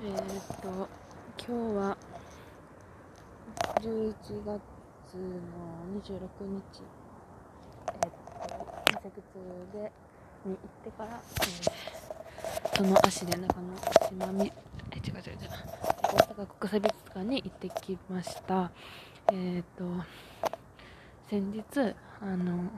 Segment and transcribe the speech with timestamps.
[0.00, 0.88] えー、っと
[1.44, 1.96] 今日は
[3.80, 4.62] 11月
[5.16, 5.50] の
[6.00, 6.82] 26日
[7.88, 8.10] えー、っ
[8.44, 9.22] と建設
[9.72, 9.90] で
[10.44, 13.76] に行ってから、えー、その足で中野
[14.08, 14.52] 島み
[14.92, 15.50] え違う違う違う
[16.02, 18.70] 大阪国際美術館に行ってきました。
[19.32, 19.84] えー、っと
[21.28, 21.64] 先日
[22.20, 22.70] あの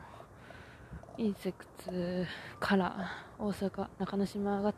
[1.18, 2.26] インセクツ
[2.58, 4.72] から大阪中之島が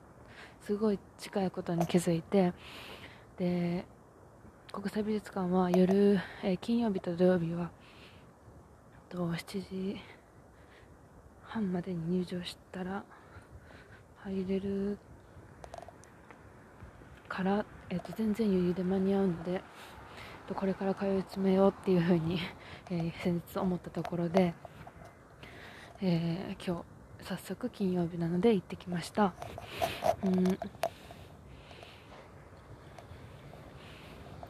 [0.67, 2.53] すごい近いことに気づいて
[3.39, 3.85] で
[4.73, 7.71] 国際美術館は夜、え、金曜日と土曜日は
[9.09, 10.01] と7時
[11.43, 13.05] 半までに入場したら
[14.25, 14.97] 入れる
[17.29, 19.63] から、えー、と全然余裕で間に合うので
[20.55, 22.39] これから通い詰めようっていうふうに、
[22.91, 24.55] えー、先日思ったところで、
[26.01, 26.92] えー、今日
[27.23, 29.33] 早速金曜日なので行ってきました。
[30.25, 30.59] うん。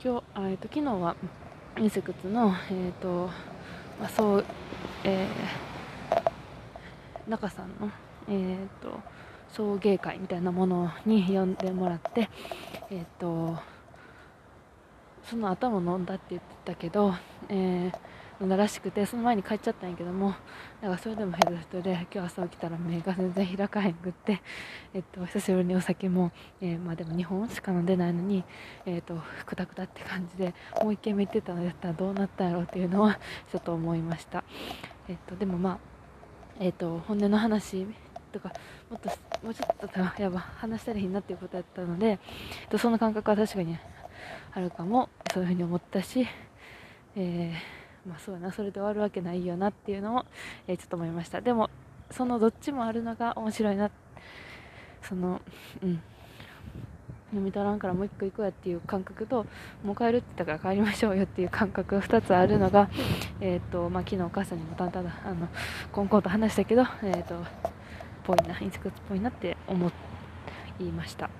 [0.02, 1.14] 今日あ、えーと、昨日は
[1.78, 3.28] インセクツの、えーと
[4.00, 4.44] まあ、そう、
[5.04, 7.90] えー、中さんの、
[8.28, 9.00] えーと、
[9.50, 12.30] 送迎会みたいなものに呼んでもらって、
[12.90, 13.58] えーと、
[15.24, 17.14] その頭飲んだって言ってたけど、
[17.48, 20.34] えーらしくてその前に帰っちゃったんやけども
[20.80, 24.42] なんかそれでもヘル人で今日朝起きたら目が全然開かへんくって、
[24.94, 28.44] えっと、久しぶりにお酒も、えー、まあ、でも2本しか飲んでないのに、
[28.86, 33.18] えーと、くたくたって感じでもう1軒目行ってたのやったらどうなったんやろうっていうのは
[33.50, 34.44] ちょっと思いました、
[35.08, 35.78] えっと、でもまあ、
[36.58, 37.86] えっと、本音の話
[38.32, 38.52] とか
[38.90, 39.08] もっと
[39.44, 42.18] もうちょっとやば話したらいいなっていうことやったので、えっ
[42.70, 43.76] と、その感覚は確かに
[44.52, 46.26] あるかもそういうふうに思ったし、
[47.14, 50.26] えーまあそうやなそれで終わるわけないよなっていうのも、
[50.66, 51.40] えー、ちょっと思いました。
[51.40, 51.70] でも
[52.10, 53.90] そのどっちもあるのが面白いな
[55.02, 55.40] その
[55.82, 56.02] うん。
[57.32, 59.46] 読み取らんからもう1個行こうやっていう感覚と
[59.82, 62.90] もう帰るって言ったから帰りましょうよっていう感覚が2つあるのが、
[63.40, 65.48] えーとまあ、昨日お母さんにも淡々とあの
[65.90, 67.42] コンコンと話したけど、えーと、
[68.24, 69.90] ぽいなインスクっぽいなって思
[70.78, 71.30] いました、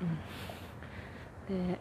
[1.48, 1.78] うん、で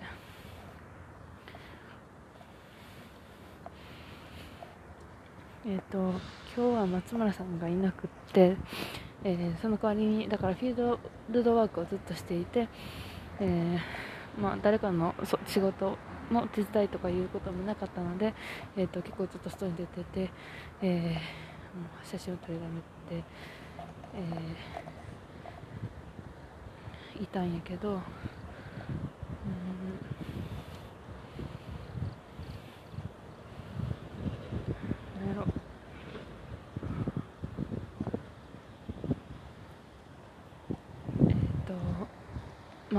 [5.63, 5.99] えーと、
[6.57, 8.57] 今日は松村さんがいなくって、
[9.23, 10.97] えー、その代わりにだからフィー
[11.29, 12.67] ルドワークをずっとしていて、
[13.39, 15.13] えー、まあ、誰かの
[15.45, 15.99] 仕事
[16.31, 18.33] の手伝いとかいうこともなかったので、
[18.75, 20.31] えーと、結構ずっと外に出てて、
[20.81, 22.81] えー、写真を撮りだめ
[23.21, 23.23] て、
[27.19, 28.01] えいたんやけど。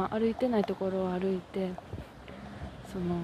[0.03, 1.71] まあ、歩いてないところを歩いて
[2.93, 3.15] その、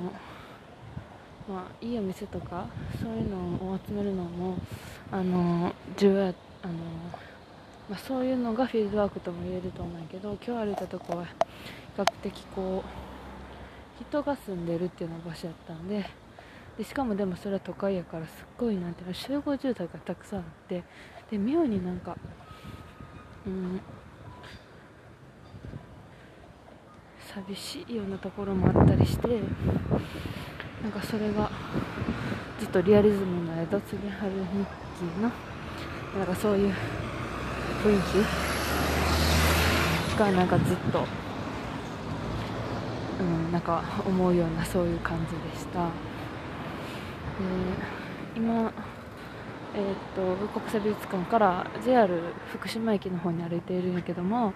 [1.49, 2.69] まあ、いいお店とか
[3.03, 3.37] そういうの
[3.73, 4.57] を集めるのも
[5.11, 6.29] あの重要
[6.63, 6.75] あの、
[7.91, 11.31] まあ、そういうのがフィールドワークとも言えると思うけど今日歩いたとこは比
[11.97, 16.09] 較的こう人が住んでるっていうような場所やったんで
[16.77, 20.85] でしかもでもそれは都会やからすっごいなんていうの集合住宅がたくさんあって
[21.29, 22.17] で妙になんか
[23.45, 23.81] うん
[27.35, 29.29] 寂しいようなところもあったりして
[30.83, 31.51] なんかそれが
[32.59, 34.39] ずっとリアリズムの枝継ぎ春日
[34.99, 35.31] 記の
[36.17, 36.75] なんかそういう
[37.85, 38.01] 雰囲
[40.15, 41.05] 気がなんかずっと、
[43.21, 45.85] うん、なんか思うようなそういう感じでした。
[45.85, 45.93] で
[48.37, 48.73] 今
[49.75, 52.09] えー、っと国際美術館から JR
[52.51, 54.55] 福島駅の方に歩いているんやけども、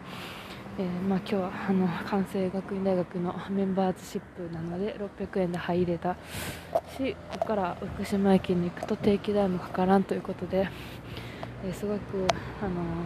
[0.79, 6.17] えー、まあ、今日はあの関西学院大学のメンバーズシップなので600円で入れた
[6.97, 10.67] しここから福島駅に行くと定期代もかからんということで、
[11.63, 12.27] えー、すごく
[12.63, 13.05] あの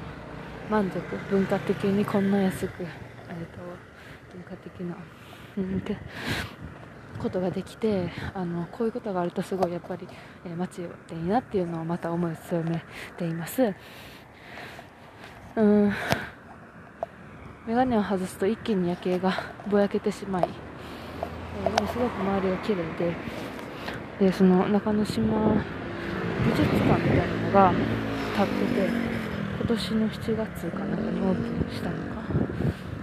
[0.71, 2.89] 満足文化的にこんな安く、えーと、
[4.33, 4.97] 文化的な、
[7.19, 10.07] ことができてあのこういうことがあるとすごいやっぱり、
[10.45, 12.85] えー、街っていいなっていうのをまた思いを強め
[13.17, 13.75] ています。
[15.57, 15.93] うん
[17.67, 19.33] 眼鏡を外すと一気に夜景が
[19.69, 20.49] ぼやけてしまい、
[21.65, 23.13] えー、すごく周りが綺麗で
[24.21, 25.55] でその中之島
[26.45, 27.73] 美術館みたいなのが
[28.37, 28.89] 建ってて
[29.59, 32.23] 今年の7月かなんかにオープンしたのか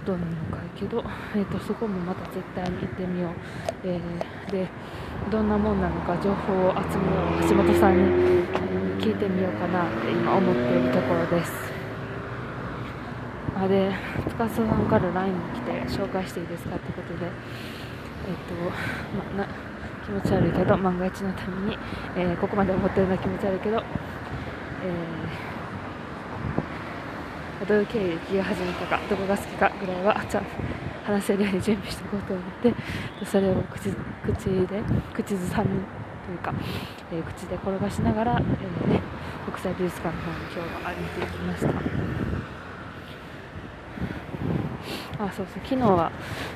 [0.06, 1.04] どうなのかけど、
[1.36, 3.30] えーと、そこもまた絶対に行ってみよう、
[3.84, 4.66] えー、で
[5.30, 11.73] どんなもんなのか情報を集めよう橋本さんに、えー、聞いてみようかなって今思っているところです。
[13.56, 13.90] あで
[14.28, 18.54] 司さんから LINE も来て紹介していいですかってことでえっと、
[19.16, 19.48] まあ、な
[20.04, 21.78] 気持ち悪いけど万が一のために、
[22.16, 23.82] えー、ここまで思ってるのは気持ち悪いけど、
[27.60, 30.42] えー、どういう経歴が始めたかどこが好きかぐらいはちゃ
[31.04, 32.74] 話せるように準備しておこうと思って
[33.24, 33.90] それを口
[34.24, 34.82] 口で
[35.14, 35.68] 口ずさむ
[36.26, 36.52] というか、
[37.12, 39.00] えー、口で転がしながら、えーね、
[39.44, 41.60] 国際美術館の方に今日は歩いていきまし
[42.18, 42.23] た。
[45.18, 46.10] あそうそう昨日は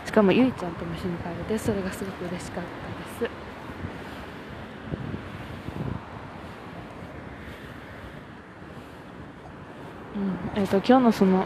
[0.04, 2.70] しかもゆいちゃんとも一緒に帰れてそれがすごく嬉しかった
[3.24, 3.30] です。
[10.16, 11.44] うんえーと、今日のその、え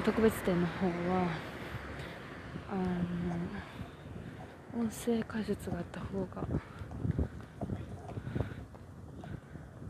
[0.00, 0.92] ー、特別展の方は
[2.70, 2.84] あの
[4.80, 6.46] 音声解説があった方が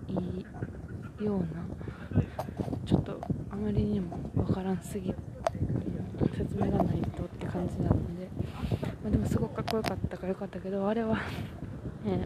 [0.08, 0.14] い
[1.22, 1.46] いような
[2.86, 3.20] ちょっと
[3.50, 5.33] あまりにもわからんすぎ説
[6.54, 8.28] 明がないとって感じなので、
[9.02, 11.18] まあ、でもすごくかっこよかったからよかったけどあれは、
[12.06, 12.24] えー、も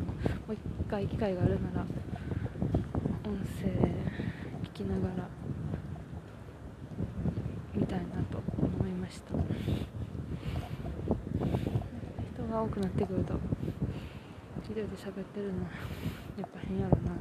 [0.50, 0.58] う一
[0.90, 1.86] 回機会があるなら
[3.24, 3.68] 音声
[4.64, 5.28] 聞きながら
[7.74, 9.34] 見たいなと思いました。
[12.38, 13.34] 人が多くなってくると
[14.62, 17.12] 一人で喋ってるのやっぱ変やろな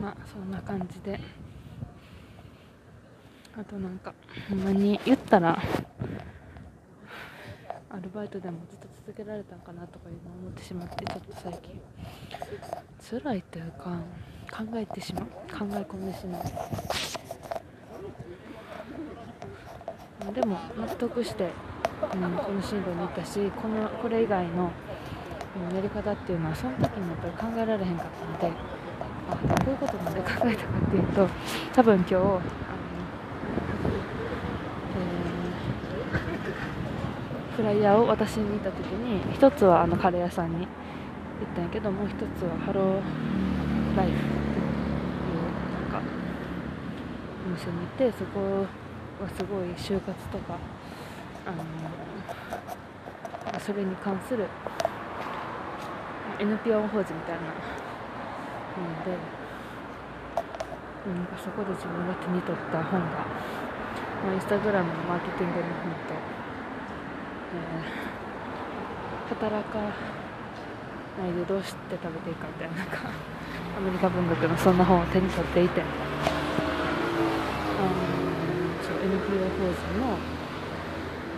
[0.00, 1.20] まあそんな感じで。
[3.54, 4.14] あとなんか
[4.48, 5.62] ほんまに言ったら
[7.90, 11.78] アルバイトでもずっと続けられたんかなとかいうのを思ってしまってちょっと最近。
[13.20, 13.98] 辛いというか
[14.50, 15.24] 考えてしまう。
[15.26, 16.42] 考え込んでしまう。
[20.32, 21.50] でも納得して、
[22.14, 24.70] うん、この進路に行ったしこのこれ以外の
[25.74, 28.06] やり方っていうのはその時にやっぱり考えられへんかっ
[28.40, 28.56] たので
[29.30, 31.28] あどういうことまで考えたかっていうと
[31.72, 40.66] 多分今日あの、えー、フライヤーを渡しに行った時に一つはあのカレー屋さんに行っ
[41.54, 42.94] たんやけどもう一つはハロー
[43.96, 44.30] ライフってい
[45.38, 45.42] う
[45.82, 46.00] なんか
[47.46, 48.66] お店に行ってそこ
[49.22, 50.58] はすごい就活とか
[51.46, 51.64] あの
[53.60, 54.46] それに関する
[56.38, 57.91] NPO 法人みたいな
[58.80, 59.18] ので
[61.02, 63.26] なんかそこで自分が手に取った本が、
[64.22, 66.14] まあ、インスタグラムのマーケティングの本と、
[67.52, 73.10] えー、働かないでどうして食べていいかみたいななんか
[73.76, 75.90] アメリカ文学のそんな本を手に取っていて、あの
[78.84, 80.16] そう NPO 法人の、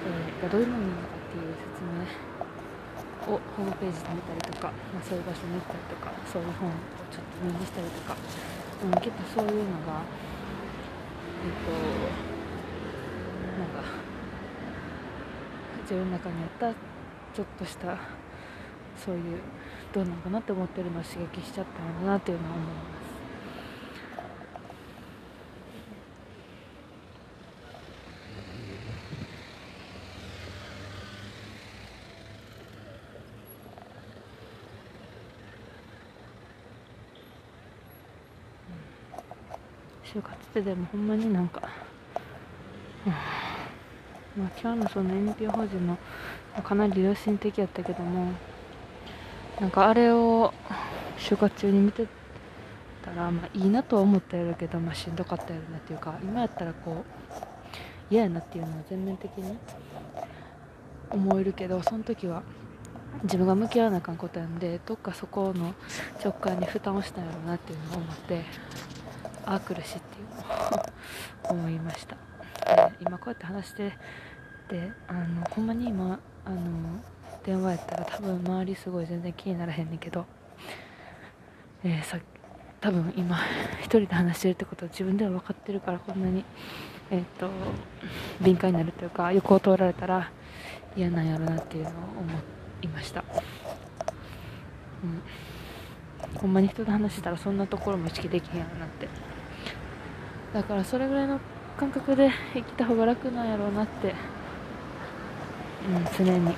[0.04, 2.33] えー、がどういうものなのかっていう説明
[3.26, 6.72] をホームページで見たりとか、まあ、そういう場所に行ったりとかそういう本を
[7.10, 8.16] ちょっと目にしたりとか、
[8.84, 10.02] うん、結構そういうのが
[11.44, 11.72] えっ、と
[13.60, 13.84] なんか
[15.82, 17.98] 自分の中にあったちょっとした
[18.96, 19.40] そういう
[19.92, 23.03] どうなのかなって思ってるのを刺激しちゃったのかなっていうのは思います。
[40.14, 41.68] 就活ってでもほんまになんか、
[43.04, 43.08] う
[44.38, 45.98] ん、まあ今日のその NPO 法人の
[46.62, 48.32] かなり良心的やったけども
[49.60, 50.54] なんかあれを
[51.18, 52.06] 就活中に見て
[53.04, 57.04] たら、まあ、いいなとは思ったやろけど、まあ、しんどかったやろなっていうか今やったらこ
[58.10, 59.58] う嫌やなっていうのは全面的に
[61.10, 62.44] 思えるけどその時は
[63.24, 65.74] 自分が向き合わなあかんことやんでどっかそこの
[66.22, 68.44] 直感に負担をしたんやろうなっていうのを思って
[69.46, 70.00] ああ苦しいっていう
[71.50, 72.16] 思いました、
[72.66, 73.92] え、今こうやって話して
[74.68, 76.58] てあのほんまに今あの
[77.44, 80.24] 電話やったら多分周りすごい全然気にならへんねんけど、
[81.84, 82.18] えー、さ
[82.80, 83.38] 多分今
[83.80, 86.44] 一人で話してるってことは自分では分かってるからこんなに、
[87.10, 87.48] えーと、
[88.40, 90.30] 敏感になるというか横を通られたら
[90.96, 92.38] 嫌なんやろなっていうのを思
[92.82, 93.24] いました、
[95.02, 99.33] うん、ほんまに人と話したらそんなところも意識できへんやろなって。
[100.54, 101.40] だからそれぐらいの
[101.76, 104.14] 感覚で生きた方が楽なんやろうなって、
[105.88, 106.54] うん、常に。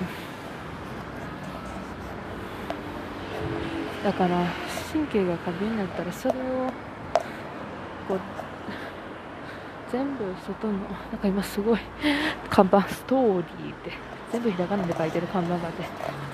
[4.03, 4.45] だから
[4.93, 6.35] 神経が過敏になったらそれを
[8.07, 8.19] こう
[9.91, 10.85] 全部外のな
[11.15, 11.79] んか今すごい
[12.49, 13.91] 看板ストーリーって
[14.31, 15.83] 全部ひらがなで書いてる看板があって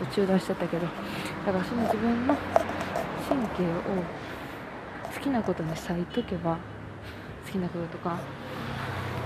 [0.05, 0.85] と中断しちゃったけど
[1.45, 2.35] だからその自分の
[3.29, 3.81] 神経を
[5.15, 6.57] 好きなことに割いとけば
[7.53, 8.19] きなこととか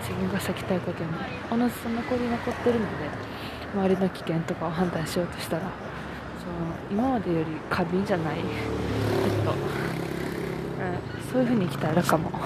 [0.01, 1.09] 自分が咲きたいことに
[1.49, 3.09] おのずと残り残ってるので
[3.73, 5.63] 周りの危険とかを判断しようとしたら
[6.39, 6.53] その
[6.91, 9.57] 今までより過敏じゃないちょっと、うん、
[11.31, 12.29] そういう風に生きたらかも。
[12.29, 12.37] うん。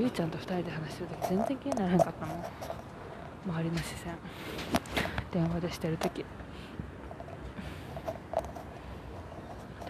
[0.00, 2.44] ゆうちゃんと2人で話してる時全然気にならへんかったもん。
[3.48, 4.14] 周りの視線。
[5.32, 6.24] 電話でしてる時。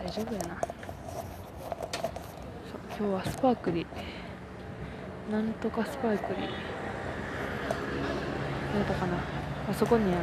[0.08, 0.56] 大丈夫やな。
[2.98, 3.86] 今日はスパークリー。
[5.30, 6.44] なんとかスパークリー。
[6.44, 6.48] や
[8.84, 9.18] ったかな。
[9.70, 10.22] あそこにあの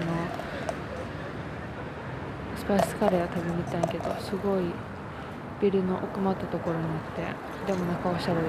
[2.58, 4.64] スパイスカレーを食べに行ったんやけどすごい
[5.62, 8.48] ビルの奥まったところにあってでも中おしゃれで。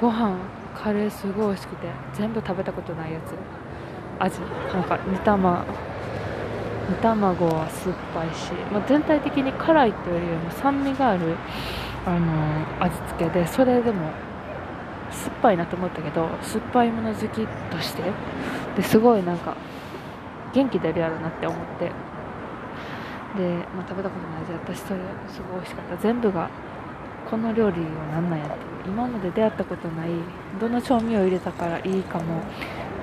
[0.00, 0.38] ご飯
[0.74, 3.34] カレーすごい美味しくて全部食べたことないやつ。
[4.18, 4.40] 味
[4.72, 5.66] なんか煮玉。
[6.90, 11.36] 煮卵は酸っぱいし、まあ、全体的に辛いっていうよりも酸味がある、
[12.06, 14.10] あの、味付けでそれでも
[15.10, 18.02] 酸っぱいなと思ったけど酸っぱいもの好きとして
[18.76, 19.56] ですごいなんか
[20.52, 21.86] 元気出るやろなって思って
[23.38, 25.96] で、まあ、食べたことない味私それすごい美味しかった。
[25.96, 26.50] 全部が
[27.30, 30.10] この料理は何なんやって今まで出会ったことない
[30.60, 32.42] どの調味料入れたからいいかも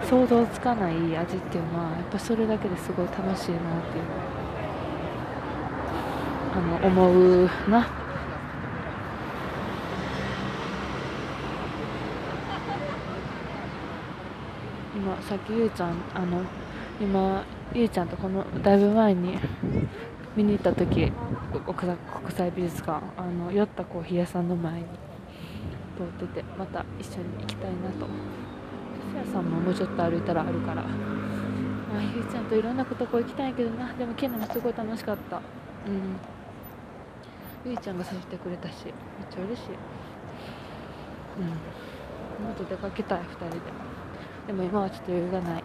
[0.04, 4.04] 想像つかない味っていうのはやっぱそれだけですごい楽しいなっていう
[6.54, 7.88] あの思うな。
[14.94, 16.42] 今さっきゆうちゃんあの
[17.00, 17.44] 今
[17.74, 19.38] ゆうちゃんとこのだいぶ前に
[20.36, 21.12] 見に行った時
[21.66, 24.86] 国際美術館あの酔ったコーヒー屋さんの前に
[25.98, 28.41] 通っててまた一緒に行きたいなと。
[29.12, 30.84] 寿司屋さんももうちょっと歩いたらあるから。
[30.84, 30.88] ま
[32.00, 33.92] あゆうちゃんといろんなことこ行きたいけどな。
[33.94, 35.38] でも昨日もすごい楽しかった。
[35.38, 35.40] う
[35.92, 36.16] ん。
[37.66, 38.94] ゆいちゃんが誘ってくれたしめっ
[39.30, 39.68] ちゃ嬉しい。
[41.40, 42.46] うん。
[42.48, 43.62] もっと出かけたい2人で。
[44.48, 45.64] でも今はちょっと余裕がない。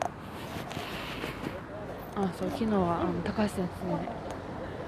[2.17, 3.99] あそう昨日はあの高橋先生に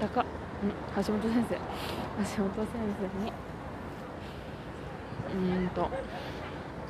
[0.01, 0.23] 高う
[0.65, 1.55] ん橋本先生。
[1.55, 2.67] 橋本先
[2.99, 3.31] 生に
[5.31, 5.89] うんと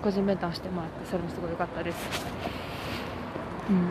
[0.02, 1.98] 個人面談してもらってそれもすごい良かったです。
[3.70, 3.76] うん。
[3.80, 3.88] なん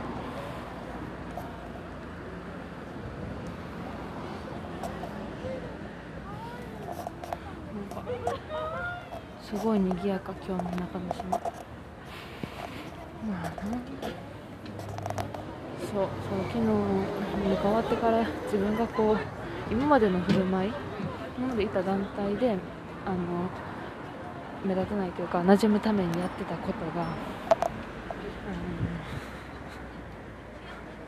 [7.95, 8.03] か
[9.43, 11.39] すごい賑やか今日の中之島ま
[13.45, 13.53] あ
[15.81, 16.09] そうそう
[16.49, 16.67] 昨日に
[17.57, 19.19] 変わってから自分がこう
[19.71, 20.73] 今までの振る舞い
[21.39, 22.57] 今までいた団体で
[23.07, 23.17] あの
[24.65, 27.07] 目立たないというか馴染むためにやってたことが、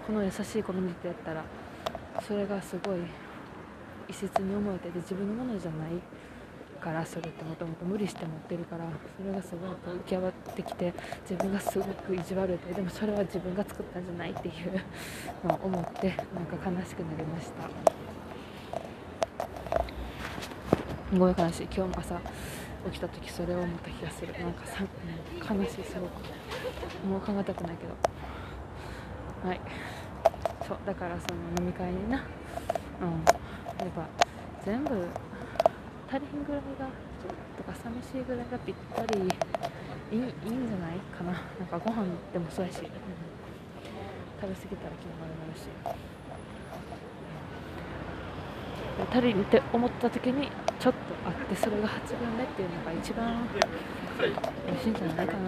[0.06, 1.44] この優しいコミュニティやったら
[2.26, 2.98] それがすごい
[4.08, 5.90] 異質に思えてで自分のものじゃない
[6.80, 8.84] からそれってもともと無理して持ってるから
[9.16, 10.92] それがすごい浮き上がってきて
[11.28, 14.80] 自分がすごく意地悪ででもそれは自分が作ったんじゃないっていう
[15.46, 17.68] のを思ってなんか悲しくなりました。
[21.12, 22.20] すごい悲しい今日も朝。
[22.86, 24.32] 起きた時それを思った気がする。
[24.32, 27.06] なんかさ、うん、悲しいすごく。
[27.06, 27.94] もう考えたくないけど。
[29.48, 29.60] はい。
[30.66, 32.24] そうだからその飲み会にな。
[33.00, 33.24] うん。
[33.24, 34.08] やっぱ
[34.64, 34.90] 全部
[36.08, 36.88] 足りひんぐらいが
[37.56, 41.32] とか寂しいぐらいがぴったりいいいいんじゃないかな。
[41.32, 42.90] なんかご飯でもそうやし、うん、食
[44.48, 45.68] べ過ぎたら気も悪くなるし。
[49.10, 53.46] 足りんって思った時にちょっとあってそれが8分目っていうのが一番
[54.66, 55.38] 美味しいんじゃないかな。
[55.40, 55.42] う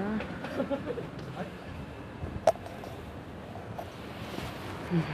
[4.95, 5.05] んま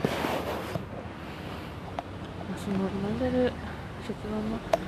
[2.52, 2.84] あ、その飲
[3.14, 3.52] んでる
[4.04, 4.80] 卒論のパン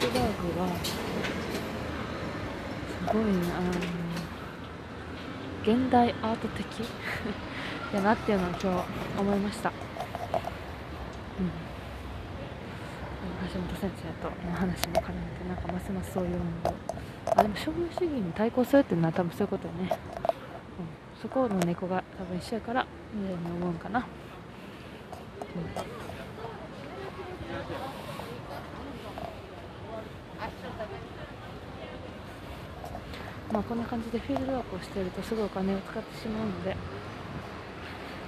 [0.00, 0.16] チバー
[0.54, 0.96] グはす
[3.06, 3.24] ごいあ
[3.60, 3.70] の
[5.62, 6.66] 現代アート的
[7.94, 8.66] やなっていうのを今日
[9.20, 9.68] 思いました。
[9.68, 9.74] うん
[13.52, 16.40] 橋本先生との話も絡めてなんかますますそういうの
[17.36, 24.06] あでも商業主義に対抗するっていうのは多分そういうことよね、うん、そこの猫が多分一緒やから無駄に思うんかな、うん。
[33.52, 36.76] まあ、こんな感じでフィールドワークをしているとすごいお金を使ってしまうので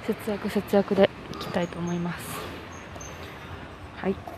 [0.07, 2.37] 節約節約でいきたいと思います。
[3.97, 4.38] はい。